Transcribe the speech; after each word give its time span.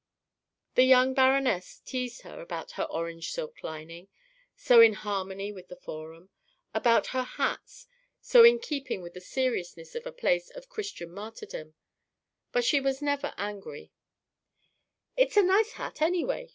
The 0.73 0.83
young 0.83 1.13
Baronesse 1.13 1.79
teased 1.85 2.23
her 2.23 2.41
about 2.41 2.71
her 2.71 2.85
orange 2.85 3.31
silk 3.31 3.61
lining, 3.63 4.07
so 4.55 4.81
in 4.81 4.93
harmony 4.93 5.51
with 5.51 5.67
the 5.67 5.75
Forum, 5.75 6.31
about 6.73 7.05
her 7.13 7.21
hats, 7.21 7.85
so 8.19 8.43
in 8.43 8.57
keeping 8.57 9.03
with 9.03 9.13
the 9.13 9.21
seriousness 9.21 9.93
of 9.93 10.07
a 10.07 10.11
place 10.11 10.49
of 10.49 10.69
Christian 10.69 11.11
martyrdom, 11.11 11.75
but 12.51 12.63
she 12.65 12.79
was 12.79 12.99
never 13.03 13.35
angry: 13.37 13.91
"It's 15.15 15.37
a 15.37 15.43
nice 15.43 15.73
hat 15.73 16.01
anyway!" 16.01 16.49